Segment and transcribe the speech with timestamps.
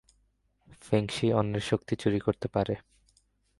[0.81, 2.75] ফেংশি অন্যের শক্তি চুরি করতে পারে।